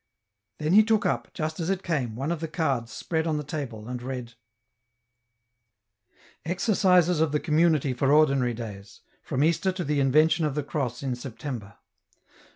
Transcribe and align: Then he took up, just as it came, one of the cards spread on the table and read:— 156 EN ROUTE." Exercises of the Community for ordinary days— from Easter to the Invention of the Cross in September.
Then 0.57 0.73
he 0.73 0.81
took 0.83 1.05
up, 1.05 1.31
just 1.31 1.59
as 1.59 1.69
it 1.69 1.83
came, 1.83 2.15
one 2.15 2.31
of 2.31 2.39
the 2.39 2.47
cards 2.47 2.91
spread 2.91 3.27
on 3.27 3.37
the 3.37 3.43
table 3.43 3.87
and 3.87 4.01
read:— 4.01 4.33
156 6.43 6.43
EN 6.43 6.49
ROUTE." 6.49 6.51
Exercises 6.53 7.19
of 7.21 7.31
the 7.31 7.39
Community 7.39 7.93
for 7.93 8.11
ordinary 8.11 8.55
days— 8.55 9.01
from 9.21 9.43
Easter 9.43 9.71
to 9.71 9.83
the 9.83 9.99
Invention 9.99 10.43
of 10.43 10.55
the 10.55 10.63
Cross 10.63 11.03
in 11.03 11.13
September. 11.15 11.77